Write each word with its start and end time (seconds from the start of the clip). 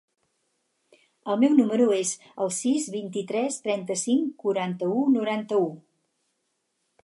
El 1.33 1.37
meu 1.43 1.57
número 1.59 1.85
es 1.97 2.13
el 2.45 2.49
sis, 2.61 2.89
vint-i-tres, 2.95 3.61
trenta-cinc, 3.69 4.35
quaranta-u, 4.47 5.07
noranta-u. 5.19 5.73